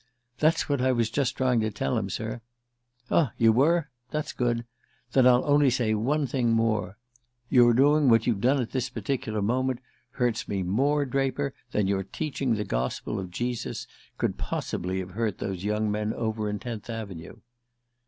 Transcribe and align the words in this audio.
"That's 0.39 0.67
what 0.67 0.81
I 0.81 0.91
was 0.91 1.11
just 1.11 1.37
trying 1.37 1.59
to 1.59 1.69
tell 1.69 1.95
him, 1.95 2.09
sir" 2.09 2.41
"Ah; 3.11 3.33
you 3.37 3.51
were? 3.51 3.91
That's 4.09 4.33
good. 4.33 4.65
Then 5.11 5.27
I'll 5.27 5.45
only 5.45 5.69
say 5.69 5.93
one 5.93 6.25
thing 6.25 6.53
more. 6.53 6.97
Your 7.51 7.71
doing 7.73 8.09
what 8.09 8.25
you've 8.25 8.41
done 8.41 8.59
at 8.59 8.71
this 8.71 8.89
particular 8.89 9.43
moment 9.43 9.79
hurts 10.13 10.47
me 10.47 10.63
more, 10.63 11.05
Draper, 11.05 11.53
than 11.69 11.85
your 11.85 12.01
teaching 12.01 12.55
the 12.55 12.65
gospel 12.65 13.19
of 13.19 13.29
Jesus 13.29 13.85
could 14.17 14.39
possibly 14.39 14.97
have 15.01 15.11
hurt 15.11 15.37
those 15.37 15.63
young 15.63 15.91
men 15.91 16.15
over 16.15 16.49
in 16.49 16.57
Tenth 16.57 16.89
Avenue." 16.89 17.35